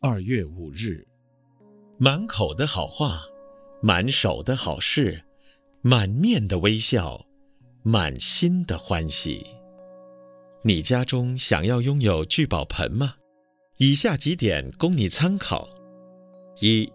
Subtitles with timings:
[0.00, 1.04] 二月五日，
[1.98, 3.20] 满口的好话，
[3.82, 5.24] 满手的好事，
[5.82, 7.26] 满面的微笑，
[7.82, 9.44] 满心的欢喜。
[10.62, 13.16] 你家中想要拥有聚宝盆吗？
[13.78, 15.68] 以下几点供你参考：
[16.60, 16.92] 一、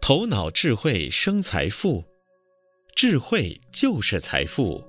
[0.00, 2.02] 头脑智慧生财富，
[2.96, 4.82] 智慧就是财富，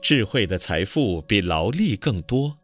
[0.00, 2.56] 智慧的财富比劳力更多。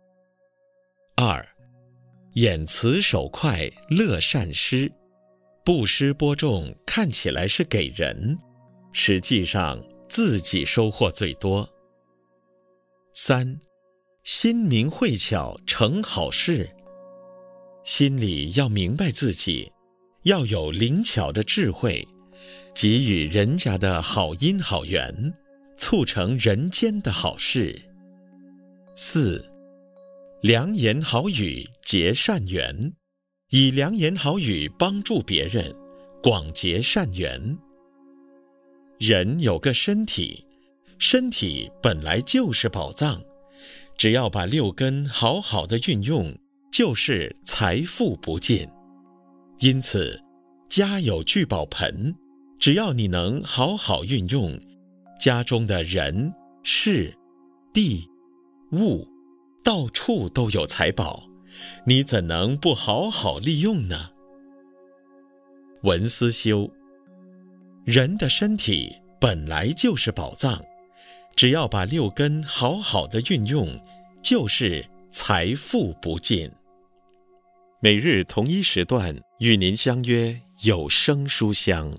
[2.35, 4.91] 眼慈手快乐善施，
[5.63, 8.39] 布施播种看起来是给人，
[8.91, 9.79] 实际上
[10.09, 11.69] 自己收获最多。
[13.13, 13.61] 三，
[14.25, 16.71] 心明慧巧成好事，
[17.85, 19.71] 心里要明白自己，
[20.23, 22.03] 要有灵巧的智慧，
[22.75, 25.35] 给予人家的好因好缘，
[25.77, 27.79] 促成人间的好事。
[28.97, 29.52] 四。
[30.43, 32.93] 良言好语结善缘，
[33.51, 35.73] 以良言好语帮助别人，
[36.21, 37.57] 广结善缘。
[38.99, 40.45] 人有个身体，
[40.99, 43.23] 身体本来就是宝藏，
[43.97, 46.37] 只要把六根好好的运用，
[46.73, 48.69] 就是财富不尽。
[49.61, 50.21] 因此，
[50.69, 52.13] 家有聚宝盆，
[52.59, 54.59] 只要你能好好运用，
[55.21, 56.35] 家中的人、
[56.65, 57.17] 事、
[57.73, 58.05] 地、
[58.73, 59.07] 物。
[59.65, 61.29] 到处都有财宝，
[61.87, 64.11] 你怎能不好好利用呢？
[65.83, 66.71] 文思修，
[67.85, 70.61] 人的身体本来就是宝藏，
[71.37, 73.81] 只要把六根好好的运用，
[74.23, 76.51] 就是财富不尽。
[77.81, 81.93] 每日同一时段与您相约有声书香。